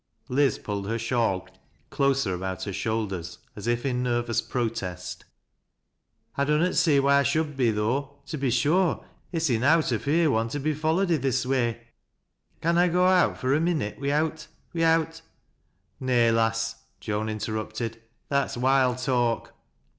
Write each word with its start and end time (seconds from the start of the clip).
Liz 0.29 0.57
pulled 0.57 0.87
her 0.87 0.97
shawl 0.97 1.47
closer 1.91 2.33
about 2.33 2.63
her 2.63 2.73
shoulders, 2.73 3.37
as 3.55 3.67
if 3.67 3.85
in 3.85 4.01
nervous 4.01 4.41
protest." 4.41 5.25
1 6.33 6.47
dunnot 6.47 6.73
see 6.73 6.99
why 6.99 7.19
I 7.19 7.21
should 7.21 7.55
be, 7.55 7.69
though 7.69 8.15
to 8.25 8.35
be 8.35 8.49
sure 8.49 9.05
it's 9.31 9.51
enow 9.51 9.79
to 9.81 9.99
fear 9.99 10.31
one 10.31 10.47
to 10.49 10.59
be 10.59 10.73
followed 10.73 11.11
i' 11.11 11.17
this 11.17 11.45
way. 11.45 11.81
Canna 12.63 12.81
I 12.81 12.87
g( 12.89 12.95
out 12.95 13.37
fur 13.37 13.53
a 13.53 13.59
minnit 13.59 13.99
wi'out— 13.99 14.47
wi'out 14.73 15.21
—""Nay, 15.99 16.31
lass," 16.31 16.77
Joan 16.99 17.29
interrupted, 17.29 18.01
"that's 18.27 18.57
wild 18.57 18.97
talk." 18.97 19.53